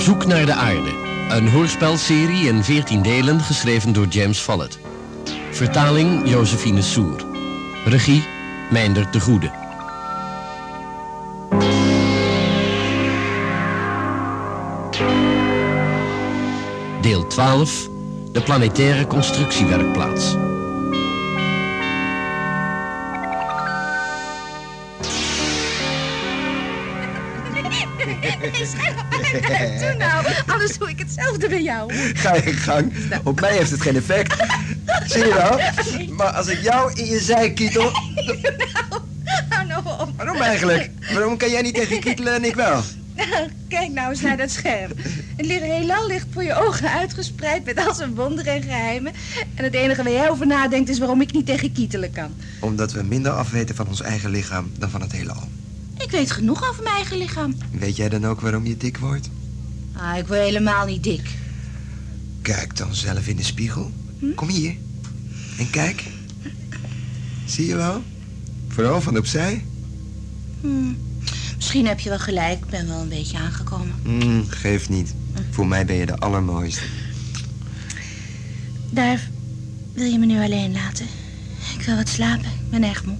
Op 0.00 0.06
zoek 0.06 0.26
naar 0.26 0.46
de 0.46 0.52
aarde. 0.52 0.90
Een 1.28 1.48
hoorspelserie 1.48 2.46
in 2.46 2.64
14 2.64 3.02
delen 3.02 3.40
geschreven 3.40 3.92
door 3.92 4.06
James 4.06 4.38
Follett. 4.38 4.78
Vertaling 5.50 6.28
Josephine 6.28 6.82
Soer. 6.82 7.24
Regie 7.84 8.22
Meindert 8.70 9.12
de 9.12 9.20
Goede. 9.20 9.50
Deel 17.00 17.26
12. 17.26 17.88
De 18.32 18.42
planetaire 18.42 19.06
constructiewerkplaats. 19.06 20.34
Doe 29.80 29.94
nou, 29.98 30.26
anders 30.46 30.78
doe 30.78 30.90
ik 30.90 30.98
hetzelfde 30.98 31.48
bij 31.48 31.62
jou. 31.62 31.94
Ga 32.14 32.34
je 32.34 32.52
gang. 32.52 32.92
Op 33.24 33.40
mij 33.40 33.52
heeft 33.52 33.70
het 33.70 33.80
geen 33.80 33.96
effect. 33.96 34.34
Zie 35.06 35.24
je 35.24 35.34
wel? 35.34 35.60
Maar 36.16 36.30
als 36.30 36.46
ik 36.46 36.62
jou 36.62 36.92
in 36.94 37.06
je 37.06 37.20
zij 37.20 37.52
kietel... 37.52 37.90
Hou 39.48 39.66
nou 39.66 39.82
op. 39.86 40.08
Waarom 40.16 40.36
eigenlijk? 40.36 40.90
Waarom 41.12 41.36
kan 41.36 41.50
jij 41.50 41.62
niet 41.62 41.74
tegen 41.74 42.00
kietelen 42.00 42.34
en 42.34 42.44
ik 42.44 42.54
wel? 42.54 42.82
Kijk 43.68 43.90
nou 43.90 44.10
eens 44.10 44.20
naar 44.20 44.36
dat 44.36 44.50
scherm. 44.50 44.92
Het 45.36 45.46
ligt 45.46 45.62
heelal 45.62 46.06
ligt 46.06 46.26
voor 46.32 46.42
je 46.42 46.54
ogen 46.54 46.90
uitgespreid 46.90 47.64
met 47.64 47.86
al 47.86 47.94
zijn 47.94 48.14
wonderen 48.14 48.52
en 48.52 48.62
geheimen. 48.62 49.12
En 49.54 49.64
het 49.64 49.74
enige 49.74 50.02
waar 50.02 50.12
jij 50.12 50.30
over 50.30 50.46
nadenkt 50.46 50.88
is 50.88 50.98
waarom 50.98 51.20
ik 51.20 51.32
niet 51.32 51.46
tegen 51.46 51.72
kietelen 51.72 52.12
kan. 52.12 52.34
Omdat 52.60 52.92
we 52.92 53.02
minder 53.02 53.32
afweten 53.32 53.74
van 53.74 53.88
ons 53.88 54.02
eigen 54.02 54.30
lichaam 54.30 54.72
dan 54.78 54.90
van 54.90 55.00
het 55.00 55.12
heelal. 55.12 55.48
Ik 56.02 56.10
weet 56.10 56.30
genoeg 56.30 56.68
over 56.70 56.82
mijn 56.82 56.94
eigen 56.94 57.16
lichaam. 57.16 57.54
Weet 57.70 57.96
jij 57.96 58.08
dan 58.08 58.26
ook 58.26 58.40
waarom 58.40 58.66
je 58.66 58.76
dik 58.76 58.96
wordt? 58.96 59.28
Ah, 59.96 60.16
ik 60.16 60.26
word 60.26 60.40
helemaal 60.40 60.86
niet 60.86 61.02
dik. 61.02 61.30
Kijk 62.42 62.76
dan 62.76 62.94
zelf 62.94 63.26
in 63.26 63.36
de 63.36 63.42
spiegel. 63.42 63.90
Kom 64.34 64.48
hier. 64.48 64.74
En 65.58 65.70
kijk. 65.70 66.04
Zie 67.44 67.66
je 67.66 67.76
wel? 67.76 68.02
Vooral 68.68 69.00
van 69.00 69.16
opzij. 69.16 69.64
Hm. 70.60 70.92
Misschien 71.56 71.86
heb 71.86 72.00
je 72.00 72.08
wel 72.08 72.18
gelijk. 72.18 72.58
Ik 72.58 72.70
ben 72.70 72.88
wel 72.88 73.00
een 73.00 73.08
beetje 73.08 73.38
aangekomen. 73.38 73.94
Hmm, 74.02 74.44
geeft 74.48 74.88
niet. 74.88 75.14
Voor 75.50 75.66
mij 75.66 75.84
ben 75.84 75.96
je 75.96 76.06
de 76.06 76.16
allermooiste. 76.16 76.82
Daar 78.90 79.30
wil 79.92 80.04
je 80.10 80.18
me 80.18 80.26
nu 80.26 80.40
alleen 80.40 80.72
laten. 80.72 81.06
Ik 81.78 81.84
wil 81.86 81.96
wat 81.96 82.08
slapen. 82.08 82.44
Ik 82.44 82.70
ben 82.70 82.82
echt 82.82 83.06
moe. 83.06 83.16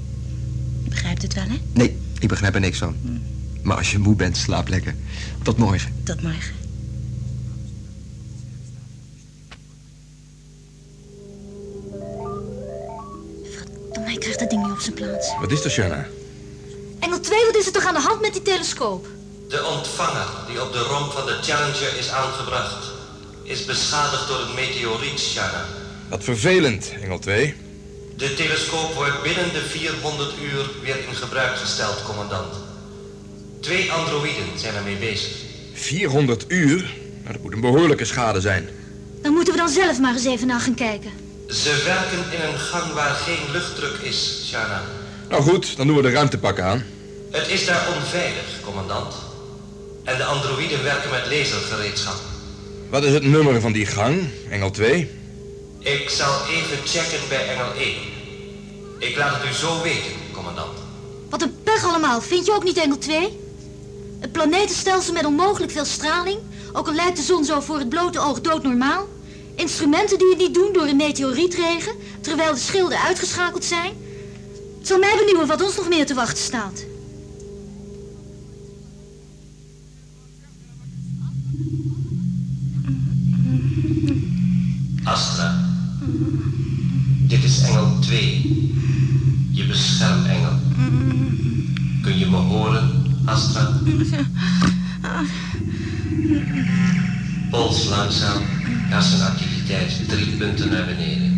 Je 0.84 0.90
begrijpt 0.90 1.22
het 1.22 1.34
wel, 1.34 1.44
hè? 1.44 1.56
Nee, 1.72 1.96
ik 2.20 2.28
begrijp 2.28 2.54
er 2.54 2.60
niks 2.60 2.78
van. 2.78 2.96
Maar 3.62 3.76
als 3.76 3.90
je 3.90 3.98
moe 3.98 4.14
bent, 4.14 4.36
slaap 4.36 4.68
lekker. 4.68 4.94
Tot 5.42 5.56
morgen. 5.56 5.94
Tot 6.04 6.22
morgen. 6.22 6.54
Verdomme, 13.52 14.12
ik 14.12 14.20
krijg 14.20 14.36
dat 14.36 14.50
ding 14.50 14.62
niet 14.62 14.72
op 14.72 14.80
zijn 14.80 14.94
plaats. 14.94 15.28
Wat 15.40 15.50
is 15.50 15.64
er, 15.64 15.70
Shanna? 15.70 16.06
Engel 16.98 17.20
2, 17.20 17.44
wat 17.46 17.56
is 17.56 17.66
er 17.66 17.72
toch 17.72 17.84
aan 17.84 17.94
de 17.94 18.00
hand 18.00 18.20
met 18.20 18.32
die 18.32 18.42
telescoop? 18.42 19.06
De 19.48 19.64
ontvanger 19.64 20.26
die 20.48 20.62
op 20.62 20.72
de 20.72 20.78
romp 20.78 21.12
van 21.12 21.26
de 21.26 21.38
Challenger 21.42 21.98
is 21.98 22.08
aangebracht, 22.08 22.86
is 23.42 23.64
beschadigd 23.64 24.28
door 24.28 24.40
een 24.40 24.54
meteoriet, 24.54 25.18
Shanna. 25.20 25.64
Wat 26.08 26.24
vervelend, 26.24 26.92
Engel 27.02 27.18
2. 27.18 27.54
De 28.20 28.34
telescoop 28.34 28.94
wordt 28.94 29.22
binnen 29.22 29.52
de 29.52 29.60
400 29.68 30.32
uur 30.42 30.70
weer 30.82 30.96
in 31.08 31.14
gebruik 31.14 31.56
gesteld, 31.56 32.02
commandant. 32.02 32.54
Twee 33.60 33.92
androïden 33.92 34.44
zijn 34.56 34.74
ermee 34.74 34.96
bezig. 34.96 35.32
400 35.72 36.44
uur? 36.48 36.76
Nou, 37.22 37.32
dat 37.32 37.42
moet 37.42 37.52
een 37.52 37.60
behoorlijke 37.60 38.04
schade 38.04 38.40
zijn. 38.40 38.68
Dan 39.22 39.32
moeten 39.32 39.52
we 39.52 39.58
dan 39.58 39.68
zelf 39.68 39.98
maar 39.98 40.12
eens 40.12 40.24
even 40.24 40.46
naar 40.46 40.60
gaan 40.60 40.74
kijken. 40.74 41.10
Ze 41.48 41.82
werken 41.84 42.38
in 42.38 42.52
een 42.52 42.58
gang 42.58 42.92
waar 42.92 43.14
geen 43.14 43.52
luchtdruk 43.52 43.98
is, 44.02 44.46
Shanna. 44.48 44.82
Nou 45.28 45.42
goed, 45.42 45.76
dan 45.76 45.86
doen 45.86 45.96
we 45.96 46.02
de 46.02 46.10
ruimtepakken 46.10 46.64
aan. 46.64 46.84
Het 47.30 47.48
is 47.48 47.66
daar 47.66 47.88
onveilig, 47.96 48.60
commandant. 48.64 49.14
En 50.04 50.16
de 50.16 50.24
androïden 50.24 50.82
werken 50.82 51.10
met 51.10 51.26
lasergereedschap. 51.26 52.20
Wat 52.90 53.04
is 53.04 53.12
het 53.12 53.22
nummer 53.22 53.60
van 53.60 53.72
die 53.72 53.86
gang, 53.86 54.28
Engel 54.50 54.70
2? 54.70 55.19
Ik 55.80 56.08
zal 56.10 56.46
even 56.48 56.78
checken 56.86 57.28
bij 57.28 57.48
Engel 57.48 57.72
1. 57.72 57.94
Ik 58.98 59.16
laat 59.16 59.40
het 59.40 59.50
u 59.50 59.54
zo 59.54 59.82
weten, 59.82 60.12
commandant. 60.32 60.78
Wat 61.30 61.42
een 61.42 61.62
pech 61.62 61.84
allemaal, 61.84 62.20
vind 62.20 62.46
je 62.46 62.52
ook 62.52 62.64
niet, 62.64 62.76
Engel 62.76 62.98
2? 62.98 63.40
Het 64.18 64.32
planetenstelsel 64.32 65.12
met 65.12 65.24
onmogelijk 65.24 65.72
veel 65.72 65.84
straling. 65.84 66.38
Ook 66.72 66.86
al 66.86 66.94
lijkt 66.94 67.16
de 67.16 67.22
zon 67.22 67.44
zo 67.44 67.60
voor 67.60 67.78
het 67.78 67.88
blote 67.88 68.20
oog 68.20 68.40
doodnormaal. 68.40 69.08
Instrumenten 69.54 70.18
die 70.18 70.28
het 70.28 70.38
niet 70.38 70.54
doen 70.54 70.72
door 70.72 70.86
een 70.86 70.96
meteorietregen, 70.96 71.96
terwijl 72.20 72.52
de 72.54 72.60
schilden 72.60 73.00
uitgeschakeld 73.00 73.64
zijn. 73.64 73.92
Het 74.78 74.88
zal 74.88 74.98
mij 74.98 75.16
benieuwen 75.16 75.46
wat 75.46 75.62
ons 75.62 75.76
nog 75.76 75.88
meer 75.88 76.06
te 76.06 76.14
wachten 76.14 76.44
staat. 76.44 76.84
Astra? 93.40 93.80
Pols 97.50 97.88
langzaam, 97.88 98.42
hersenactiviteit 98.88 100.08
drie 100.08 100.26
punten 100.26 100.70
naar 100.70 100.84
beneden. 100.84 101.32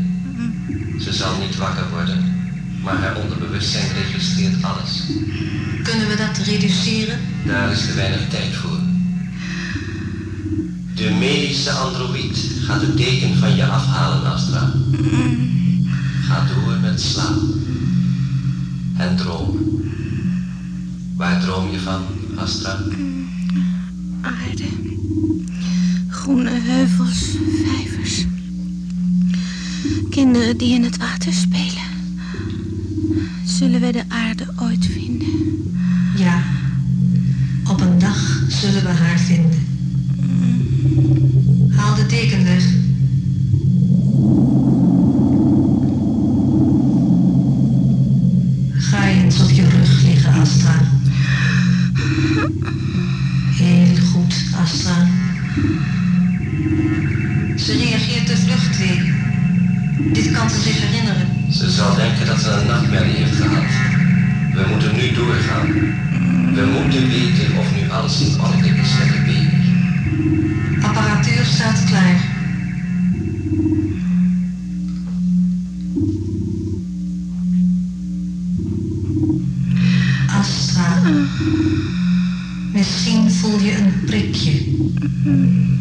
Ze 1.00 1.12
zal 1.12 1.38
niet 1.38 1.56
wakker 1.56 1.90
worden, 1.90 2.34
maar 2.82 2.96
haar 2.96 3.16
onderbewustzijn 3.16 3.86
registreert 3.92 4.62
alles. 4.62 5.02
Kunnen 5.82 6.08
we 6.08 6.16
dat 6.16 6.46
reduceren? 6.46 7.18
Daar 7.46 7.72
is 7.72 7.86
te 7.86 7.94
weinig 7.94 8.28
tijd 8.28 8.54
voor. 8.54 8.78
De 10.94 11.10
medische 11.18 11.70
androïd 11.70 12.38
gaat 12.66 12.80
het 12.80 12.96
deken 12.96 13.36
van 13.36 13.56
je 13.56 13.66
afhalen, 13.66 14.32
Astra. 14.32 14.72
Ga 16.22 16.46
door 16.46 16.78
met 16.80 17.00
slapen. 17.00 17.64
En 18.96 19.16
dromen. 19.16 19.72
Waar 21.22 21.40
droom 21.40 21.70
je 21.70 21.80
van, 21.80 22.02
Astra? 22.36 22.78
Aarde. 24.20 24.64
Groene 26.08 26.50
heuvels, 26.50 27.36
vijvers. 27.64 28.24
Kinderen 30.10 30.56
die 30.56 30.74
in 30.74 30.82
het 30.84 30.96
water 30.96 31.32
spelen. 31.32 31.82
Zullen 33.44 33.80
we 33.80 33.92
de 33.92 34.02
aarde 34.08 34.46
ooit 34.60 34.86
vinden? 34.86 35.28
Ja. 36.16 36.42
Op 37.68 37.80
een 37.80 37.98
dag 37.98 38.42
zullen 38.48 38.82
we 38.82 38.88
haar 38.88 39.18
vinden. 39.18 39.66
Haal 41.76 41.94
de 41.94 42.06
deken 42.06 42.44
weg. 42.44 42.64
Ga 48.72 49.08
eens 49.08 49.40
op 49.40 49.50
je 49.50 49.68
rug 49.68 50.02
liggen, 50.02 50.32
Astra. 50.40 51.00
Ze 57.56 57.72
reageert 57.72 58.26
te 58.26 58.36
vlucht 58.36 58.78
weer. 58.78 59.14
Dit 60.12 60.30
kan 60.30 60.50
ze 60.50 60.60
zich 60.60 60.80
herinneren. 60.80 61.26
Ze 61.50 61.70
zal 61.70 61.94
denken 61.94 62.26
dat 62.26 62.40
ze 62.40 62.50
een 62.50 62.66
nachtmerrie 62.66 63.16
heeft 63.16 63.36
gehad. 63.36 63.70
We 64.54 64.66
moeten 64.70 64.96
nu 64.96 65.12
doorgaan. 65.12 65.66
We 66.54 66.66
moeten 66.66 67.08
weten 67.08 67.58
of 67.58 67.66
nu 67.74 67.90
alles 67.90 68.20
in 68.20 68.40
orde 68.40 68.68
is 68.68 68.98
met 68.98 69.08
de 69.08 69.22
baby. 69.26 70.86
Apparatuur 70.86 71.44
staat 71.44 71.84
klaar. 71.84 72.20
Astra. 80.26 81.02
Misschien 82.72 83.30
voel 83.30 83.60
je 83.60 83.76
een 83.76 84.04
prikje. 84.06 84.52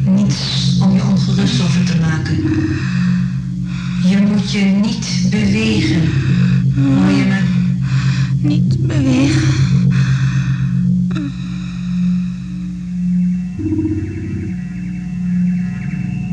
Niets 0.06 0.78
om 0.82 0.96
je 0.96 1.04
ongerust 1.04 1.62
over 1.62 1.84
te 1.86 1.96
maken. 2.00 2.36
Je 4.10 4.18
moet 4.18 4.52
je 4.52 4.60
niet 4.60 5.28
bewegen. 5.30 6.02
Hoor 6.76 7.12
je 7.12 7.26
me? 7.26 7.42
Niet 8.42 8.88
bewegen. 8.88 9.42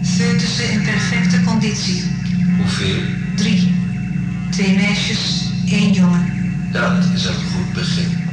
Foetussen 0.02 0.70
in 0.72 0.82
perfecte 0.82 1.42
conditie. 1.44 2.02
Hoeveel? 2.56 3.00
Drie. 3.34 3.74
Twee 4.50 4.76
meisjes, 4.76 5.44
één 5.70 5.92
jongen. 5.92 6.26
Dat 6.72 7.04
is 7.14 7.24
een 7.24 7.34
goed 7.34 7.72
begin. 7.74 8.27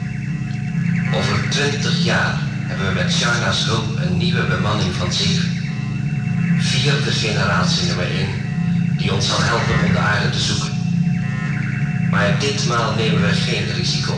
Over 1.46 1.58
twintig 1.58 2.04
jaar 2.04 2.40
hebben 2.68 2.88
we 2.88 2.94
met 2.94 3.14
China's 3.14 3.66
hulp 3.66 4.00
een 4.00 4.18
nieuwe 4.18 4.44
bemanning 4.44 4.94
van 4.96 5.14
zeven. 5.14 5.50
Vierde 6.58 7.12
generatie 7.12 7.88
nummer 7.88 8.10
1, 8.12 8.28
die 8.98 9.14
ons 9.14 9.28
zal 9.28 9.42
helpen 9.42 9.86
om 9.86 9.92
de 9.92 9.98
aarde 9.98 10.30
te 10.30 10.40
zoeken. 10.40 10.72
Maar 12.10 12.40
ditmaal 12.40 12.96
nemen 12.96 13.22
we 13.22 13.34
geen 13.34 13.66
risico. 13.76 14.14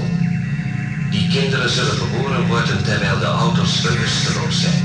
Die 1.10 1.28
kinderen 1.28 1.70
zullen 1.70 1.98
geboren 1.98 2.48
worden 2.48 2.84
terwijl 2.84 3.20
de 3.20 3.28
ouders 3.28 3.82
bewusteloos 3.82 4.62
zijn. 4.62 4.84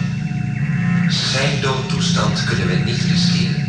Schijndoodtoestand 1.09 2.45
kunnen 2.45 2.67
we 2.67 2.75
niet 2.75 3.03
riskeren. 3.11 3.67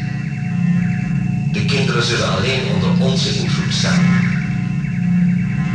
De 1.52 1.66
kinderen 1.66 2.04
zullen 2.04 2.32
alleen 2.38 2.66
onder 2.74 2.92
onze 3.00 3.36
invloed 3.36 3.74
staan. 3.74 4.06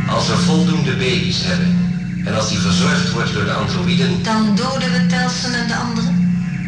Als 0.07 0.27
we 0.27 0.35
voldoende 0.35 0.91
baby's 0.91 1.43
hebben 1.43 1.88
en 2.29 2.35
als 2.35 2.49
die 2.49 2.57
verzorgd 2.57 3.11
wordt 3.11 3.33
door 3.33 3.43
de 3.43 3.51
androïden, 3.53 4.23
Dan 4.23 4.55
doden 4.55 4.91
we 4.91 5.05
Telsen 5.07 5.53
en 5.53 5.67
de 5.67 5.75
anderen. 5.75 6.13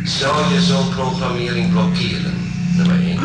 zou 0.04 0.54
je 0.54 0.62
zo'n 0.62 0.90
programmering 0.90 1.72
blokkeren, 1.72 2.34
nummer 2.76 3.00
1. 3.02 3.20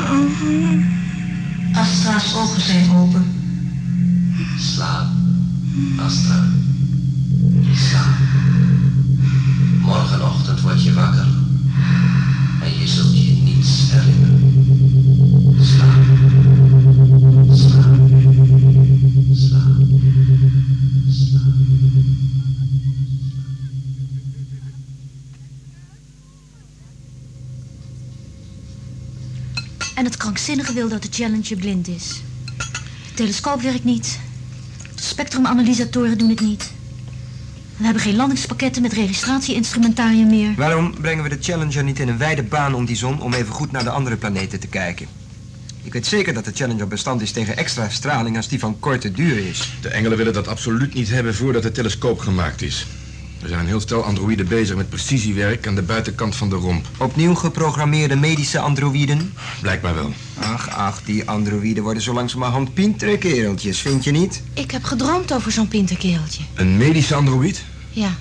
Astra's 1.74 2.34
ogen 2.34 2.60
zijn 2.60 2.90
open. 2.90 3.24
Slaap, 4.58 5.06
Astra. 6.06 6.44
Slaap. 7.88 8.14
Morgenochtend 9.80 10.60
word 10.60 10.82
je 10.84 10.92
wakker 10.92 11.26
en 12.62 12.78
je 12.80 12.86
zult 12.88 13.16
je 13.16 13.32
niets 13.32 13.70
herinneren. 13.90 14.35
En 29.96 30.04
het 30.04 30.16
krankzinnige 30.16 30.72
wil 30.72 30.88
dat 30.88 31.02
de 31.02 31.08
Challenger 31.10 31.56
blind 31.56 31.88
is. 31.88 32.22
De 33.06 33.14
telescoop 33.14 33.60
werkt 33.60 33.84
niet. 33.84 34.18
De 34.94 35.02
spectrumanalysatoren 35.02 36.18
doen 36.18 36.28
het 36.28 36.40
niet. 36.40 36.72
We 37.76 37.84
hebben 37.84 38.02
geen 38.02 38.16
landingspakketten 38.16 38.82
met 38.82 38.92
registratieinstrumentarium 38.92 40.26
meer. 40.26 40.54
Waarom 40.56 40.94
brengen 41.00 41.22
we 41.22 41.28
de 41.28 41.38
Challenger 41.40 41.84
niet 41.84 41.98
in 41.98 42.08
een 42.08 42.18
wijde 42.18 42.42
baan 42.42 42.74
om 42.74 42.84
die 42.84 42.96
zon... 42.96 43.20
om 43.20 43.32
even 43.32 43.52
goed 43.52 43.72
naar 43.72 43.84
de 43.84 43.90
andere 43.90 44.16
planeten 44.16 44.60
te 44.60 44.66
kijken? 44.66 45.06
Ik 45.82 45.92
weet 45.92 46.06
zeker 46.06 46.34
dat 46.34 46.44
de 46.44 46.52
Challenger 46.54 46.88
bestand 46.88 47.22
is 47.22 47.32
tegen 47.32 47.56
extra 47.56 47.88
straling 47.88 48.36
als 48.36 48.48
die 48.48 48.58
van 48.58 48.78
korte 48.78 49.12
duur 49.12 49.38
is. 49.38 49.72
De 49.80 49.88
engelen 49.88 50.18
willen 50.18 50.32
dat 50.32 50.48
absoluut 50.48 50.94
niet 50.94 51.08
hebben 51.08 51.34
voordat 51.34 51.62
de 51.62 51.72
telescoop 51.72 52.18
gemaakt 52.18 52.62
is. 52.62 52.86
Er 53.42 53.48
zijn 53.48 53.60
een 53.60 53.66
heel 53.66 53.80
stel 53.80 54.02
androïden 54.02 54.48
bezig 54.48 54.76
met 54.76 54.88
precisiewerk 54.88 55.66
aan 55.66 55.74
de 55.74 55.82
buitenkant 55.82 56.36
van 56.36 56.48
de 56.48 56.56
romp. 56.56 56.86
Opnieuw 56.98 57.34
geprogrammeerde 57.34 58.16
medische 58.16 58.58
androïden? 58.58 59.34
Blijkbaar 59.60 59.94
wel. 59.94 60.12
Ach, 60.38 60.70
ach, 60.70 61.02
die 61.02 61.28
androïden 61.28 61.82
worden 61.82 62.02
zo 62.02 62.12
langzamerhand 62.12 62.74
pintere 62.74 63.18
kereltjes, 63.18 63.80
vind 63.80 64.04
je 64.04 64.10
niet? 64.10 64.42
Ik 64.52 64.70
heb 64.70 64.84
gedroomd 64.84 65.32
over 65.32 65.52
zo'n 65.52 65.68
pinterkereltje. 65.68 66.42
Een 66.54 66.76
medische 66.76 67.14
androïd? 67.14 67.64
Ja. 67.90 68.14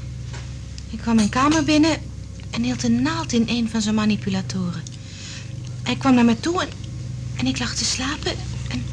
Ik 0.90 1.00
kwam 1.02 1.16
mijn 1.16 1.30
kamer 1.30 1.64
binnen 1.64 1.98
en 2.50 2.64
hield 2.64 2.84
een 2.84 3.02
naald 3.02 3.34
in 3.34 3.44
een 3.48 3.70
van 3.72 3.82
zijn 3.82 3.96
manipulatoren. 3.96 4.84
Hij 5.84 5.96
kwam 5.96 6.16
naar 6.16 6.26
me 6.26 6.40
toe 6.40 6.62
en, 6.62 6.70
en 7.36 7.48
ik 7.48 7.60
lag 7.60 7.76
te 7.76 7.86
slapen 7.86 8.32
en... 8.68 8.84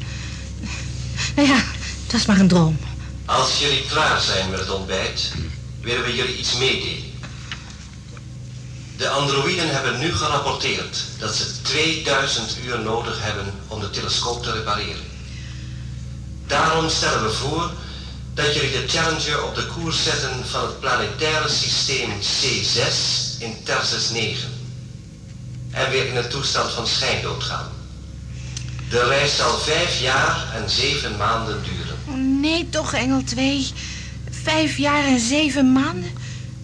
Nou 1.35 1.47
ja, 1.47 1.55
het 2.03 2.11
was 2.11 2.25
maar 2.25 2.39
een 2.39 2.47
droom. 2.47 2.77
Als 3.25 3.59
jullie 3.59 3.85
klaar 3.85 4.21
zijn 4.21 4.49
met 4.49 4.59
het 4.59 4.71
ontbijt, 4.71 5.33
willen 5.83 6.03
we 6.03 6.15
jullie 6.15 6.37
iets 6.37 6.57
meedelen. 6.57 7.11
De 8.97 9.09
androïden 9.09 9.69
hebben 9.69 9.99
nu 9.99 10.13
gerapporteerd 10.13 10.97
dat 11.19 11.35
ze 11.35 11.61
2000 11.61 12.57
uur 12.65 12.79
nodig 12.79 13.21
hebben 13.21 13.53
om 13.67 13.79
de 13.79 13.89
telescoop 13.89 14.43
te 14.43 14.51
repareren. 14.51 15.05
Daarom 16.47 16.89
stellen 16.89 17.23
we 17.23 17.31
voor 17.31 17.71
dat 18.33 18.53
jullie 18.53 18.71
de 18.71 18.87
Challenger 18.87 19.43
op 19.43 19.55
de 19.55 19.65
koers 19.65 20.03
zetten 20.03 20.45
van 20.45 20.61
het 20.61 20.79
planetaire 20.79 21.49
systeem 21.49 22.09
C6 22.11 22.95
in 23.39 23.63
Tersus 23.63 24.09
9 24.09 24.49
en 25.71 25.91
weer 25.91 26.07
in 26.07 26.15
een 26.15 26.29
toestand 26.29 26.71
van 26.71 26.87
schijndood 26.87 27.43
gaan. 27.43 27.71
De 28.89 29.03
reis 29.03 29.35
zal 29.35 29.57
vijf 29.57 30.01
jaar 30.01 30.53
en 30.55 30.69
zeven 30.69 31.17
maanden 31.17 31.63
duren. 31.63 31.97
Oh, 32.07 32.41
nee 32.41 32.69
toch, 32.69 32.93
Engel 32.93 33.23
2. 33.23 33.71
Vijf 34.43 34.77
jaar 34.77 35.05
en 35.05 35.19
zeven 35.19 35.71
maanden? 35.71 36.11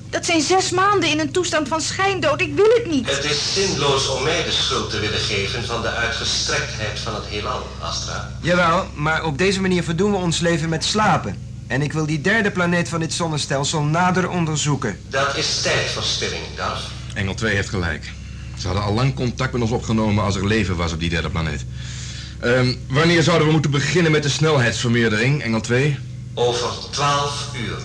Dat 0.09 0.25
zijn 0.25 0.41
zes 0.41 0.71
maanden 0.71 1.09
in 1.09 1.19
een 1.19 1.31
toestand 1.31 1.67
van 1.67 1.81
schijndood. 1.81 2.41
Ik 2.41 2.55
wil 2.55 2.69
het 2.73 2.91
niet. 2.91 3.15
Het 3.15 3.23
is 3.23 3.53
zinloos 3.53 4.07
om 4.07 4.23
mij 4.23 4.43
de 4.43 4.51
schuld 4.51 4.89
te 4.89 4.99
willen 4.99 5.19
geven 5.19 5.65
van 5.65 5.81
de 5.81 5.89
uitgestrektheid 5.89 6.99
van 6.99 7.15
het 7.15 7.25
heelal, 7.25 7.67
Astra. 7.79 8.31
Jawel, 8.41 8.87
maar 8.95 9.23
op 9.23 9.37
deze 9.37 9.61
manier 9.61 9.83
verdoen 9.83 10.11
we 10.11 10.17
ons 10.17 10.39
leven 10.39 10.69
met 10.69 10.83
slapen. 10.83 11.35
En 11.67 11.81
ik 11.81 11.93
wil 11.93 12.05
die 12.05 12.21
derde 12.21 12.51
planeet 12.51 12.89
van 12.89 12.99
dit 12.99 13.13
zonnestelsel 13.13 13.81
nader 13.81 14.29
onderzoeken. 14.29 14.99
Dat 15.09 15.37
is 15.37 15.61
tijdverspilling, 15.61 16.43
Darf. 16.55 16.81
Engel 17.13 17.33
2 17.33 17.55
heeft 17.55 17.69
gelijk. 17.69 18.11
Ze 18.57 18.65
hadden 18.65 18.85
al 18.85 18.93
lang 18.93 19.15
contact 19.15 19.53
met 19.53 19.61
ons 19.61 19.71
opgenomen 19.71 20.23
als 20.23 20.35
er 20.35 20.47
leven 20.47 20.75
was 20.75 20.93
op 20.93 20.99
die 20.99 21.09
derde 21.09 21.29
planeet. 21.29 21.65
Ehm, 22.39 22.73
wanneer 22.87 23.23
zouden 23.23 23.45
we 23.47 23.53
moeten 23.53 23.71
beginnen 23.71 24.11
met 24.11 24.23
de 24.23 24.29
snelheidsvermeerdering, 24.29 25.43
Engel 25.43 25.61
2? 25.61 25.97
Over 26.39 26.69
twaalf 26.91 27.49
uur. 27.55 27.77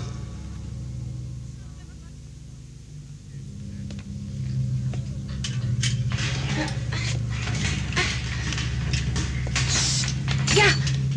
Ja, 10.54 10.64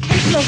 hij 0.06 0.18
is 0.18 0.32
los. 0.32 0.46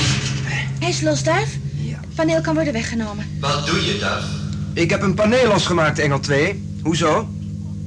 Hij 0.80 0.90
is 0.90 1.02
los, 1.02 1.24
Duif. 1.24 1.58
Ja. 1.76 2.00
Paneel 2.16 2.42
kan 2.42 2.54
worden 2.54 2.74
weggenomen. 2.74 3.38
Wat 3.40 3.66
doe 3.66 3.86
je, 3.86 3.98
Darf? 4.00 4.26
Ik 4.74 4.90
heb 4.90 5.02
een 5.02 5.14
paneel 5.14 5.48
losgemaakt, 5.48 6.00
Engel 6.00 6.20
2. 6.20 6.80
Hoezo? 6.84 7.30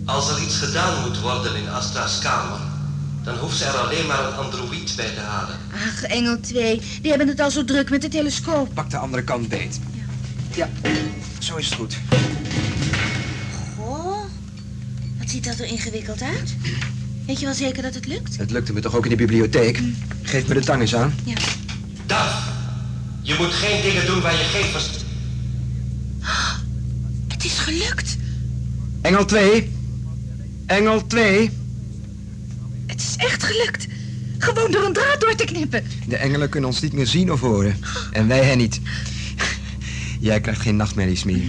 Als 0.06 0.30
er 0.30 0.42
iets 0.42 0.56
gedaan 0.56 1.00
moet 1.00 1.20
worden 1.20 1.56
in 1.56 1.68
Astra's 1.68 2.18
kamer, 2.18 2.60
dan 3.24 3.38
hoeft 3.38 3.56
ze 3.56 3.64
er 3.64 3.76
alleen 3.76 4.06
maar 4.06 4.24
een 4.24 4.34
androïd 4.34 4.92
bij 4.96 5.10
te 5.14 5.20
halen. 5.20 5.61
Ach, 5.74 6.02
Engel 6.02 6.40
2. 6.40 6.80
Die 7.00 7.10
hebben 7.10 7.28
het 7.28 7.40
al 7.40 7.50
zo 7.50 7.64
druk 7.64 7.90
met 7.90 8.02
de 8.02 8.08
telescoop. 8.08 8.74
Pak 8.74 8.90
de 8.90 8.96
andere 8.96 9.24
kant 9.24 9.48
beet. 9.48 9.80
Ja, 10.54 10.70
zo 11.38 11.56
is 11.56 11.64
het 11.64 11.74
goed. 11.74 11.96
Goh, 13.76 14.24
wat 15.18 15.30
ziet 15.30 15.44
dat 15.44 15.58
er 15.58 15.64
ingewikkeld 15.64 16.22
uit? 16.22 16.56
Weet 17.26 17.38
je 17.38 17.44
wel 17.44 17.54
zeker 17.54 17.82
dat 17.82 17.94
het 17.94 18.06
lukt? 18.06 18.36
Het 18.36 18.50
lukte 18.50 18.72
me 18.72 18.80
toch 18.80 18.96
ook 18.96 19.04
in 19.04 19.10
de 19.10 19.16
bibliotheek? 19.16 19.82
Geef 20.22 20.46
me 20.48 20.54
de 20.54 20.60
tang 20.60 20.80
eens 20.80 20.94
aan. 20.94 21.14
Ja. 21.24 21.34
Darf, 22.06 22.48
je 23.22 23.34
moet 23.38 23.52
geen 23.52 23.82
dingen 23.82 24.06
doen 24.06 24.20
waar 24.20 24.32
je 24.32 24.44
geen 24.44 24.64
verstand... 24.64 25.04
Het 27.28 27.44
is 27.44 27.58
gelukt. 27.58 28.16
Engel 29.00 29.24
2. 29.24 29.72
Engel 30.66 31.06
2. 31.06 31.50
Het 32.86 33.00
is 33.00 33.14
echt 33.16 33.42
gelukt. 33.42 33.86
Gewoon 34.42 34.70
door 34.70 34.84
een 34.84 34.92
draad 34.92 35.20
door 35.20 35.34
te 35.34 35.44
knippen. 35.44 35.84
De 36.08 36.16
engelen 36.16 36.48
kunnen 36.48 36.70
ons 36.70 36.80
niet 36.80 36.92
meer 36.92 37.06
zien 37.06 37.32
of 37.32 37.40
horen. 37.40 37.76
En 38.12 38.26
wij 38.26 38.44
hen 38.44 38.58
niet. 38.58 38.80
Jij 40.20 40.40
krijgt 40.40 40.60
geen 40.60 40.76
nachtmerries 40.76 41.24
meer. 41.24 41.42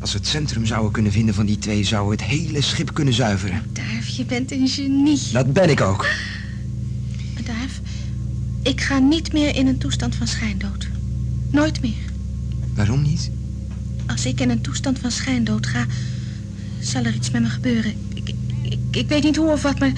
Als 0.00 0.12
we 0.12 0.18
het 0.18 0.26
centrum 0.26 0.66
zouden 0.66 0.92
kunnen 0.92 1.12
vinden 1.12 1.34
van 1.34 1.46
die 1.46 1.58
twee... 1.58 1.84
zouden 1.84 2.16
we 2.16 2.22
het 2.22 2.32
hele 2.32 2.60
schip 2.60 2.94
kunnen 2.94 3.14
zuiveren. 3.14 3.62
Duif, 3.72 4.08
je 4.08 4.24
bent 4.24 4.52
een 4.52 4.68
genie. 4.68 5.18
Dat 5.32 5.52
ben 5.52 5.70
ik 5.70 5.80
ook. 5.80 6.06
Duif, 7.44 7.80
ik 8.62 8.80
ga 8.80 8.98
niet 8.98 9.32
meer 9.32 9.56
in 9.56 9.66
een 9.66 9.78
toestand 9.78 10.14
van 10.14 10.26
schijndood. 10.26 10.88
Nooit 11.50 11.82
meer. 11.82 12.10
Waarom 12.74 13.02
niet? 13.02 13.30
Als 14.06 14.26
ik 14.26 14.40
in 14.40 14.50
een 14.50 14.60
toestand 14.60 14.98
van 14.98 15.10
schijndood 15.10 15.66
ga, 15.66 15.86
zal 16.80 17.04
er 17.04 17.14
iets 17.14 17.30
met 17.30 17.42
me 17.42 17.48
gebeuren. 17.48 17.94
Ik, 18.14 18.28
ik, 18.62 18.78
ik 18.90 19.08
weet 19.08 19.22
niet 19.22 19.36
hoe 19.36 19.50
of 19.50 19.62
wat, 19.62 19.78
maar, 19.78 19.92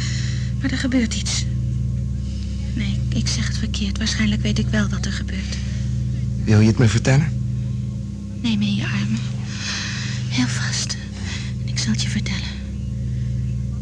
maar 0.60 0.70
er 0.70 0.78
gebeurt 0.78 1.14
iets. 1.14 1.44
Nee, 2.74 3.00
ik 3.08 3.28
zeg 3.28 3.46
het 3.46 3.58
verkeerd. 3.58 3.98
Waarschijnlijk 3.98 4.42
weet 4.42 4.58
ik 4.58 4.68
wel 4.68 4.88
wat 4.88 5.06
er 5.06 5.12
gebeurt. 5.12 5.56
Wil 6.44 6.60
je 6.60 6.66
het 6.66 6.78
me 6.78 6.88
vertellen? 6.88 7.42
Neem 8.40 8.58
me 8.58 8.64
in 8.64 8.74
je 8.74 8.84
armen. 8.84 9.20
Heel 10.28 10.46
vast. 10.46 10.96
En 11.62 11.68
ik 11.68 11.78
zal 11.78 11.92
het 11.92 12.02
je 12.02 12.08
vertellen. 12.08 12.52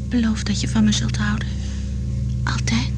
Beloof 0.08 0.42
dat 0.42 0.60
je 0.60 0.68
van 0.68 0.84
me 0.84 0.92
zult 0.92 1.16
houden. 1.16 1.48
Altijd. 2.44 2.90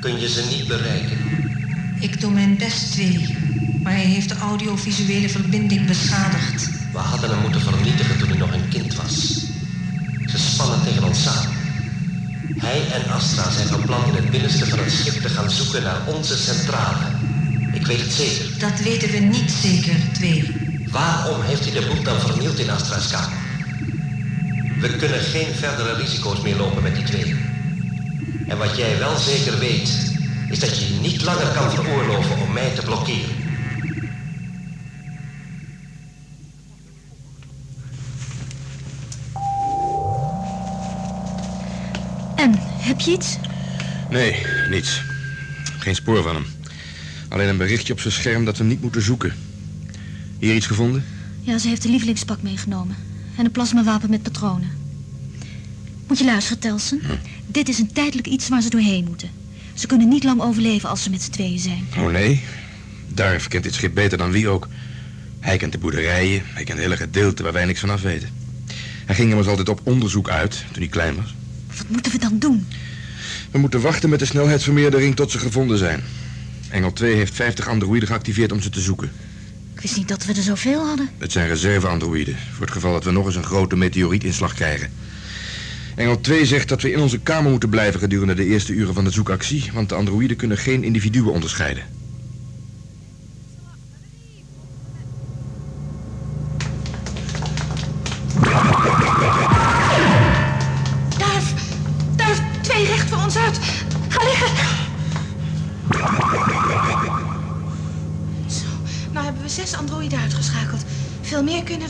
Kun 0.00 0.20
je 0.20 0.28
ze 0.28 0.46
niet 0.56 0.68
bereiken? 0.68 1.18
Ik 2.00 2.20
doe 2.20 2.32
mijn 2.32 2.56
best, 2.56 2.92
twee. 2.92 3.36
Maar 3.82 3.92
hij 3.92 4.04
heeft 4.04 4.28
de 4.28 4.36
audiovisuele 4.36 5.28
verbinding 5.28 5.86
beschadigd. 5.86 6.81
We 6.92 6.98
hadden 6.98 7.30
hem 7.30 7.38
moeten 7.38 7.60
vernietigen 7.60 8.18
toen 8.18 8.28
hij 8.28 8.36
nog 8.36 8.52
een 8.52 8.68
kind 8.68 8.94
was. 8.94 9.46
Ze 10.30 10.38
spannen 10.38 10.82
tegen 10.84 11.04
ons 11.04 11.22
samen. 11.22 11.54
Hij 12.56 12.90
en 12.90 13.10
Astra 13.10 13.50
zijn 13.50 13.66
van 13.66 13.84
plan 13.84 14.08
in 14.08 14.14
het 14.14 14.30
binnenste 14.30 14.66
van 14.66 14.78
het 14.78 14.90
schip 14.90 15.22
te 15.22 15.28
gaan 15.28 15.50
zoeken 15.50 15.82
naar 15.82 16.06
onze 16.06 16.36
centrale. 16.36 17.06
Ik 17.72 17.86
weet 17.86 18.00
het 18.00 18.12
zeker. 18.12 18.58
Dat 18.58 18.80
weten 18.80 19.10
we 19.10 19.18
niet 19.18 19.50
zeker, 19.50 20.12
twee. 20.12 20.60
Waarom 20.90 21.40
heeft 21.40 21.64
hij 21.64 21.80
de 21.80 21.86
boel 21.86 22.02
dan 22.02 22.20
vernield 22.20 22.58
in 22.58 22.70
Astra's 22.70 23.08
kamer? 23.08 23.38
We 24.78 24.96
kunnen 24.96 25.20
geen 25.20 25.54
verdere 25.54 25.94
risico's 25.94 26.40
meer 26.40 26.56
lopen 26.56 26.82
met 26.82 26.94
die 26.94 27.04
twee. 27.04 27.34
En 28.46 28.58
wat 28.58 28.76
jij 28.76 28.98
wel 28.98 29.16
zeker 29.16 29.58
weet, 29.58 30.12
is 30.48 30.58
dat 30.58 30.78
je 30.78 30.94
je 30.94 31.00
niet 31.00 31.22
langer 31.22 31.48
kan 31.48 31.70
veroorloven 31.70 32.38
om 32.38 32.52
mij 32.52 32.70
te 32.74 32.82
blokkeren. 32.82 33.41
Heb 42.92 43.00
je 43.00 43.12
iets? 43.12 43.38
Nee, 44.10 44.46
niets. 44.70 45.02
Geen 45.78 45.94
spoor 45.94 46.22
van 46.22 46.34
hem. 46.34 46.46
Alleen 47.28 47.48
een 47.48 47.56
berichtje 47.56 47.92
op 47.92 48.00
zijn 48.00 48.12
scherm 48.12 48.44
dat 48.44 48.58
we 48.58 48.64
niet 48.64 48.82
moeten 48.82 49.02
zoeken. 49.02 49.34
Hier 50.38 50.54
iets 50.54 50.66
gevonden? 50.66 51.04
Ja, 51.40 51.58
ze 51.58 51.68
heeft 51.68 51.84
een 51.84 51.90
lievelingspak 51.90 52.42
meegenomen. 52.42 52.96
En 53.36 53.44
een 53.44 53.50
plasmawapen 53.50 54.10
met 54.10 54.22
patronen. 54.22 54.70
Moet 56.06 56.18
je 56.18 56.24
luisteren, 56.24 56.58
Telsen. 56.58 57.02
Dit 57.46 57.68
is 57.68 57.78
een 57.78 57.92
tijdelijk 57.92 58.26
iets 58.26 58.48
waar 58.48 58.62
ze 58.62 58.70
doorheen 58.70 59.04
moeten. 59.04 59.30
Ze 59.74 59.86
kunnen 59.86 60.08
niet 60.08 60.24
lang 60.24 60.40
overleven 60.40 60.88
als 60.88 61.02
ze 61.02 61.10
met 61.10 61.22
z'n 61.22 61.30
tweeën 61.30 61.58
zijn. 61.58 61.86
Oh 61.98 62.10
nee. 62.10 62.40
Darf 63.08 63.48
kent 63.48 63.64
dit 63.64 63.74
schip 63.74 63.94
beter 63.94 64.18
dan 64.18 64.30
wie 64.30 64.48
ook. 64.48 64.68
Hij 65.40 65.56
kent 65.56 65.72
de 65.72 65.78
boerderijen, 65.78 66.42
hij 66.44 66.64
kent 66.64 66.78
hele 66.78 66.96
gedeelten 66.96 67.44
waar 67.44 67.52
wij 67.52 67.64
niks 67.64 67.80
van 67.80 67.90
af 67.90 68.02
weten. 68.02 68.28
Hij 69.06 69.14
ging 69.14 69.30
immers 69.30 69.48
altijd 69.48 69.68
op 69.68 69.80
onderzoek 69.82 70.28
uit 70.28 70.64
toen 70.72 70.82
hij 70.82 70.90
klein 70.90 71.16
was. 71.16 71.34
Wat 71.82 71.90
moeten 71.90 72.12
we 72.12 72.18
dan 72.18 72.38
doen? 72.38 72.66
We 73.50 73.58
moeten 73.58 73.80
wachten 73.80 74.10
met 74.10 74.18
de 74.18 74.24
snelheidsvermeerdering 74.24 75.16
tot 75.16 75.30
ze 75.30 75.38
gevonden 75.38 75.78
zijn. 75.78 76.02
Engel 76.70 76.92
2 76.92 77.14
heeft 77.14 77.34
50 77.34 77.68
androïden 77.68 78.08
geactiveerd 78.08 78.52
om 78.52 78.60
ze 78.60 78.70
te 78.70 78.80
zoeken. 78.80 79.12
Ik 79.74 79.80
wist 79.80 79.96
niet 79.96 80.08
dat 80.08 80.24
we 80.24 80.32
er 80.32 80.42
zoveel 80.42 80.86
hadden. 80.86 81.10
Het 81.18 81.32
zijn 81.32 81.48
reserve-androïden, 81.48 82.36
voor 82.52 82.64
het 82.64 82.74
geval 82.74 82.92
dat 82.92 83.04
we 83.04 83.10
nog 83.10 83.26
eens 83.26 83.36
een 83.36 83.44
grote 83.44 83.76
meteorietinslag 83.76 84.54
krijgen. 84.54 84.90
Engel 85.96 86.20
2 86.20 86.46
zegt 86.46 86.68
dat 86.68 86.82
we 86.82 86.92
in 86.92 87.00
onze 87.00 87.18
kamer 87.18 87.50
moeten 87.50 87.68
blijven 87.68 88.00
gedurende 88.00 88.34
de 88.34 88.44
eerste 88.44 88.72
uren 88.72 88.94
van 88.94 89.04
de 89.04 89.10
zoekactie, 89.10 89.70
want 89.72 89.88
de 89.88 89.94
androïden 89.94 90.36
kunnen 90.36 90.58
geen 90.58 90.84
individuen 90.84 91.32
onderscheiden. 91.32 91.84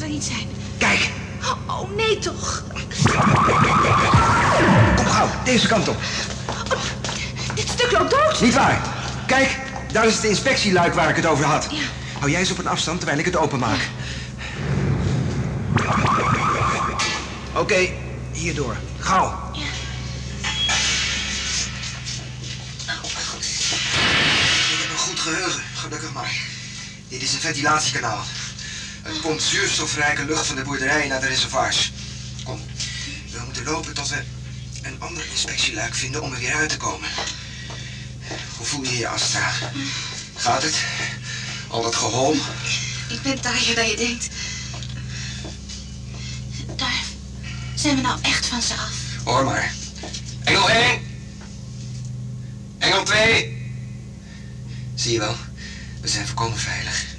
Er 0.00 0.08
niet 0.08 0.24
zijn. 0.24 0.46
Kijk, 0.78 1.10
Oh, 1.44 1.80
oh, 1.80 1.96
nee 1.96 2.18
toch. 2.18 2.62
kom 4.96 5.06
gauw, 5.06 5.28
deze 5.44 5.66
kant 5.66 5.88
op. 5.88 5.96
Dit 7.54 7.68
stuk 7.68 7.90
loopt 7.92 8.10
dood. 8.10 8.40
Niet 8.40 8.54
waar? 8.54 8.80
Kijk, 9.26 9.58
daar 9.92 10.06
is 10.06 10.14
het 10.14 10.24
inspectieluik 10.24 10.94
waar 10.94 11.08
ik 11.08 11.16
het 11.16 11.26
over 11.26 11.44
had. 11.44 11.66
Ja. 11.70 11.78
Hou 12.18 12.30
jij 12.30 12.40
eens 12.40 12.50
op 12.50 12.58
een 12.58 12.66
afstand 12.66 12.98
terwijl 12.98 13.18
ik 13.18 13.24
het 13.24 13.36
openmaak. 13.36 13.78
Oké, 17.56 17.88
hierdoor. 18.32 18.76
Gauw. 18.98 19.50
Ik 19.52 19.60
heb 24.80 24.90
een 24.90 24.98
goed 24.98 25.20
geheugen, 25.20 25.62
gelukkig 25.74 26.12
maar. 26.12 26.32
Dit 27.08 27.22
is 27.22 27.32
een 27.32 27.40
ventilatiekanaal. 27.40 28.22
Het 29.02 29.20
pompt 29.20 29.42
zuurstofrijke 29.42 30.24
lucht 30.24 30.46
van 30.46 30.56
de 30.56 30.62
boerderij 30.62 31.08
naar 31.08 31.20
de 31.20 31.26
reservoirs. 31.26 31.92
Kom, 32.44 32.60
we 33.30 33.40
moeten 33.44 33.64
lopen 33.64 33.94
tot 33.94 34.08
we 34.08 34.22
een 34.82 34.96
ander 34.98 35.24
inspectieluik 35.30 35.94
vinden 35.94 36.22
om 36.22 36.32
er 36.32 36.38
weer 36.38 36.54
uit 36.54 36.68
te 36.68 36.76
komen. 36.76 37.08
Hoe 38.56 38.66
voel 38.66 38.84
je 38.84 38.96
je, 38.96 39.08
Astra? 39.08 39.52
Gaat 40.36 40.62
het? 40.62 40.74
Al 41.68 41.82
dat 41.82 41.94
geholm? 41.94 42.40
Ik 43.08 43.22
ben 43.22 43.40
taaier 43.40 43.74
dan 43.74 43.88
je 43.88 43.96
denkt. 43.96 44.28
Duif, 46.76 47.06
zijn 47.74 47.96
we 47.96 48.02
nou 48.02 48.18
echt 48.22 48.46
van 48.46 48.62
ze 48.62 48.74
af? 48.74 48.92
Hoor 49.24 49.44
maar. 49.44 49.72
Engel 50.44 50.70
1. 50.70 51.00
Engel 52.78 53.04
2. 53.04 53.72
Zie 54.94 55.12
je 55.12 55.18
wel, 55.18 55.36
we 56.00 56.08
zijn 56.08 56.26
volkomen 56.26 56.58
veilig. 56.58 57.11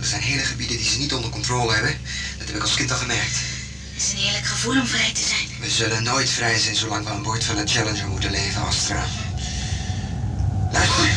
Er 0.00 0.06
zijn 0.06 0.20
hele 0.22 0.44
gebieden 0.44 0.76
die 0.76 0.86
ze 0.86 0.98
niet 0.98 1.12
onder 1.14 1.30
controle 1.30 1.72
hebben. 1.72 1.94
Dat 2.38 2.46
heb 2.46 2.56
ik 2.56 2.62
als 2.62 2.74
kind 2.74 2.90
al 2.90 2.96
gemerkt. 2.96 3.36
Het 3.94 4.02
is 4.02 4.12
een 4.12 4.18
heerlijk 4.18 4.44
gevoel 4.46 4.80
om 4.80 4.86
vrij 4.86 5.12
te 5.12 5.22
zijn. 5.22 5.48
We 5.60 5.70
zullen 5.70 6.02
nooit 6.02 6.30
vrij 6.30 6.58
zijn 6.58 6.76
zolang 6.76 7.04
we 7.04 7.10
aan 7.10 7.22
boord 7.22 7.44
van 7.44 7.56
een 7.58 7.68
Challenger 7.68 8.08
moeten 8.08 8.30
leven, 8.30 8.62
Astra. 8.62 9.04
Luister, 10.72 11.08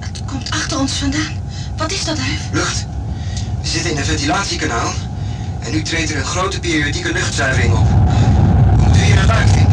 Het 0.00 0.24
komt 0.26 0.50
achter 0.50 0.78
ons 0.78 0.92
vandaan. 0.92 1.42
Wat 1.76 1.92
is 1.92 2.04
dat, 2.04 2.16
Duif? 2.16 2.40
lucht. 2.52 2.86
We 3.62 3.68
zitten 3.68 3.90
in 3.90 3.96
een 3.98 4.04
ventilatiekanaal. 4.04 4.94
En 5.60 5.70
nu 5.70 5.82
treedt 5.82 6.10
er 6.10 6.16
een 6.16 6.24
grote 6.24 6.60
periodieke 6.60 7.12
luchtzuivering 7.12 7.72
op. 7.74 7.88
We 7.88 8.82
moeten 8.82 9.02
hier 9.02 9.18
een 9.18 9.26
luik 9.26 9.67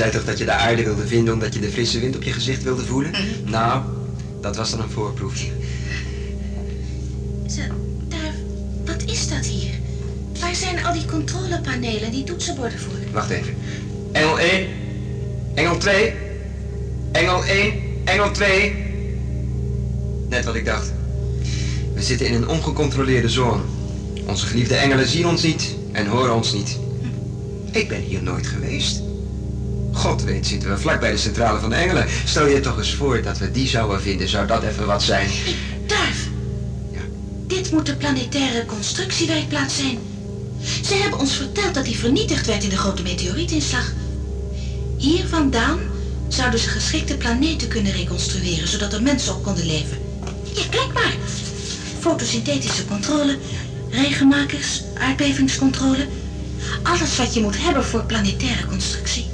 zei 0.00 0.12
toch 0.12 0.24
dat 0.24 0.38
je 0.38 0.44
de 0.44 0.52
aarde 0.52 0.82
wilde 0.82 1.06
vinden 1.06 1.34
omdat 1.34 1.54
je 1.54 1.60
de 1.60 1.70
frisse 1.70 2.00
wind 2.00 2.16
op 2.16 2.22
je 2.22 2.32
gezicht 2.32 2.62
wilde 2.62 2.84
voelen? 2.84 3.12
Nou, 3.44 3.82
dat 4.40 4.56
was 4.56 4.70
dan 4.70 4.80
een 4.80 4.90
voorproefje. 4.90 5.48
Ze, 7.48 7.60
Duif, 8.08 8.34
wat 8.84 9.02
is 9.10 9.28
dat 9.28 9.46
hier? 9.46 9.70
Waar 10.40 10.54
zijn 10.54 10.84
al 10.84 10.92
die 10.92 11.04
controlepanelen 11.04 12.02
en 12.02 12.10
die 12.10 12.24
toetsenborden 12.24 12.78
voor? 12.78 12.92
Wacht 13.12 13.30
even. 13.30 13.54
Engel 14.12 14.38
1. 14.38 14.66
Engel 15.54 15.76
2. 15.76 16.12
Engel 17.12 17.44
1. 17.44 17.72
Engel 18.04 18.30
2. 18.30 18.74
Net 20.28 20.44
wat 20.44 20.54
ik 20.54 20.64
dacht. 20.64 20.92
We 21.94 22.02
zitten 22.02 22.26
in 22.26 22.34
een 22.34 22.48
ongecontroleerde 22.48 23.28
zone. 23.28 23.62
Onze 24.26 24.46
geliefde 24.46 24.74
engelen 24.74 25.08
zien 25.08 25.26
ons 25.26 25.42
niet 25.42 25.74
en 25.92 26.06
horen 26.06 26.34
ons 26.34 26.52
niet. 26.52 26.78
Ik 27.72 27.88
ben 27.88 28.00
hier 28.00 28.22
nooit 28.22 28.46
geweest. 28.46 29.08
God 30.00 30.22
weet 30.22 30.46
zitten 30.46 30.70
we 30.70 30.78
vlak 30.78 31.00
bij 31.00 31.10
de 31.10 31.16
centrale 31.16 31.58
van 31.58 31.70
de 31.70 31.74
engelen. 31.74 32.06
Stel 32.24 32.46
je 32.46 32.60
toch 32.60 32.78
eens 32.78 32.94
voor 32.94 33.22
dat 33.22 33.38
we 33.38 33.50
die 33.50 33.68
zouden 33.68 34.00
vinden. 34.00 34.28
Zou 34.28 34.46
dat 34.46 34.62
even 34.62 34.86
wat 34.86 35.02
zijn? 35.02 35.28
Duif! 35.86 36.28
Ja. 36.92 37.00
Dit 37.46 37.70
moet 37.70 37.86
de 37.86 37.94
planetaire 37.94 38.64
constructiewerkplaats 38.66 39.76
zijn. 39.76 39.98
Ze 40.84 40.94
hebben 40.94 41.18
ons 41.18 41.34
verteld 41.34 41.74
dat 41.74 41.84
die 41.84 41.98
vernietigd 41.98 42.46
werd 42.46 42.62
in 42.62 42.68
de 42.68 42.76
grote 42.76 43.02
meteorietinslag. 43.02 43.92
Hier 44.96 45.26
vandaan 45.26 45.78
zouden 46.28 46.60
ze 46.60 46.68
geschikte 46.68 47.16
planeten 47.16 47.68
kunnen 47.68 47.92
reconstrueren, 47.92 48.68
zodat 48.68 48.92
er 48.92 49.02
mensen 49.02 49.34
op 49.34 49.42
konden 49.42 49.66
leven. 49.66 49.98
Ja, 50.54 50.62
kijk 50.70 50.92
maar. 50.92 51.14
Fotosynthetische 51.98 52.84
controle, 52.84 53.38
regenmakers, 53.90 54.82
aardbevingscontrole. 54.98 56.06
Alles 56.82 57.16
wat 57.16 57.34
je 57.34 57.40
moet 57.40 57.62
hebben 57.62 57.84
voor 57.84 58.04
planetaire 58.04 58.66
constructie. 58.66 59.29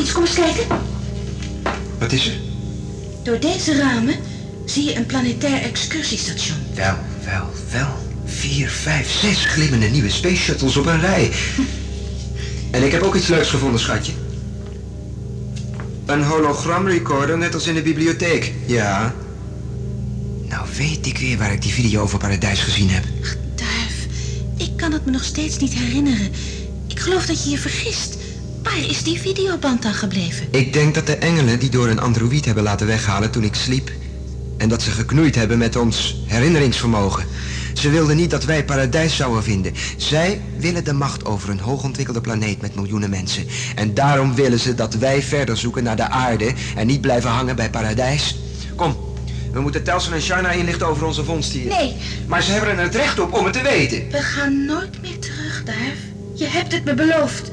Iets, 0.00 0.12
kom 0.12 0.22
eens 0.22 0.34
kijken. 0.34 0.66
Wat 1.98 2.12
is 2.12 2.26
er? 2.26 2.34
Door 3.22 3.40
deze 3.40 3.76
ramen 3.76 4.14
zie 4.64 4.84
je 4.84 4.96
een 4.96 5.06
planetair 5.06 5.62
excursiestation. 5.62 6.56
Wel, 6.74 6.94
wel, 7.24 7.50
wel. 7.72 7.88
Vier, 8.24 8.68
vijf, 8.68 9.10
zes 9.10 9.44
glimmende 9.44 9.86
nieuwe 9.86 10.10
space 10.10 10.36
shuttles 10.36 10.76
op 10.76 10.86
een 10.86 11.00
rij. 11.00 11.30
En 12.70 12.84
ik 12.84 12.92
heb 12.92 13.02
ook 13.02 13.14
iets 13.14 13.26
leuks 13.26 13.48
gevonden, 13.48 13.80
schatje. 13.80 14.12
Een 16.06 16.22
hologramrecorder, 16.22 17.38
net 17.38 17.54
als 17.54 17.66
in 17.66 17.74
de 17.74 17.82
bibliotheek. 17.82 18.52
Ja. 18.66 19.14
Nou 20.48 20.66
weet 20.76 21.06
ik 21.06 21.18
weer 21.18 21.38
waar 21.38 21.52
ik 21.52 21.62
die 21.62 21.72
video 21.72 22.02
over 22.02 22.18
Paradijs 22.18 22.60
gezien 22.60 22.90
heb. 22.90 23.04
Duif, 23.54 24.06
ik 24.56 24.76
kan 24.76 24.92
het 24.92 25.04
me 25.04 25.10
nog 25.10 25.24
steeds 25.24 25.58
niet 25.58 25.74
herinneren. 25.74 26.32
Ik 26.86 27.00
geloof 27.00 27.26
dat 27.26 27.44
je 27.44 27.50
je 27.50 27.58
vergist. 27.58 28.17
Waar 28.62 28.78
is 28.88 29.02
die 29.02 29.18
videoband 29.20 29.82
dan 29.82 29.94
gebleven? 29.94 30.46
Ik 30.50 30.72
denk 30.72 30.94
dat 30.94 31.06
de 31.06 31.16
engelen 31.16 31.58
die 31.58 31.70
door 31.70 31.88
een 31.88 32.00
androïd 32.00 32.44
hebben 32.44 32.62
laten 32.64 32.86
weghalen 32.86 33.30
toen 33.30 33.44
ik 33.44 33.54
sliep. 33.54 33.90
En 34.56 34.68
dat 34.68 34.82
ze 34.82 34.90
geknoeid 34.90 35.34
hebben 35.34 35.58
met 35.58 35.76
ons 35.76 36.16
herinneringsvermogen. 36.26 37.24
Ze 37.74 37.90
wilden 37.90 38.16
niet 38.16 38.30
dat 38.30 38.44
wij 38.44 38.64
paradijs 38.64 39.16
zouden 39.16 39.42
vinden. 39.42 39.72
Zij 39.96 40.40
willen 40.56 40.84
de 40.84 40.92
macht 40.92 41.24
over 41.24 41.50
een 41.50 41.60
hoogontwikkelde 41.60 42.20
planeet 42.20 42.60
met 42.60 42.74
miljoenen 42.74 43.10
mensen. 43.10 43.46
En 43.74 43.94
daarom 43.94 44.34
willen 44.34 44.58
ze 44.58 44.74
dat 44.74 44.94
wij 44.94 45.22
verder 45.22 45.56
zoeken 45.56 45.82
naar 45.84 45.96
de 45.96 46.08
aarde 46.08 46.52
en 46.76 46.86
niet 46.86 47.00
blijven 47.00 47.30
hangen 47.30 47.56
bij 47.56 47.70
paradijs. 47.70 48.36
Kom, 48.76 48.96
we 49.52 49.60
moeten 49.60 49.84
Telson 49.84 50.12
en 50.12 50.22
Shana 50.22 50.50
inlichten 50.50 50.86
over 50.86 51.06
onze 51.06 51.24
vondst 51.24 51.52
hier. 51.52 51.66
Nee, 51.68 51.96
Maar 52.26 52.42
ze 52.42 52.50
hebben 52.52 52.70
er 52.70 52.82
het 52.82 52.94
recht 52.94 53.18
op 53.20 53.34
om 53.34 53.44
het 53.44 53.52
te 53.52 53.62
weten. 53.62 54.10
we 54.10 54.22
gaan 54.22 54.64
nooit 54.64 55.02
meer 55.02 55.18
terug, 55.18 55.62
Duif. 55.64 55.98
Je 56.34 56.46
hebt 56.46 56.72
het 56.72 56.84
me 56.84 56.94
beloofd. 56.94 57.50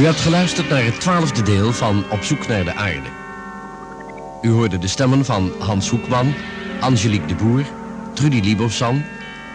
U 0.00 0.04
hebt 0.04 0.20
geluisterd 0.20 0.68
naar 0.68 0.84
het 0.84 1.00
twaalfde 1.00 1.42
deel 1.42 1.72
van 1.72 2.04
Op 2.10 2.22
zoek 2.22 2.46
naar 2.46 2.64
de 2.64 2.74
aarde. 2.74 3.08
U 4.42 4.50
hoorde 4.50 4.78
de 4.78 4.86
stemmen 4.86 5.24
van 5.24 5.52
Hans 5.58 5.88
Hoekman, 5.88 6.34
Angelique 6.80 7.26
de 7.26 7.34
Boer, 7.34 7.64
Trudy 8.14 8.40
Liebofsan, 8.40 9.04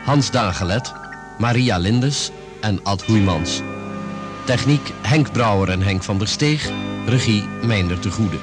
Hans 0.03 0.31
Dagelet, 0.31 0.93
Maria 1.37 1.77
Lindes 1.77 2.31
en 2.61 2.79
Ad 2.83 3.05
Hoeymans. 3.05 3.61
Techniek 4.43 4.91
Henk 5.01 5.31
Brouwer 5.31 5.69
en 5.69 5.81
Henk 5.81 6.03
van 6.03 6.17
der 6.17 6.27
Steeg, 6.27 6.69
regie 7.05 7.43
Meindert 7.63 8.03
de 8.03 8.11
Goede. 8.11 8.37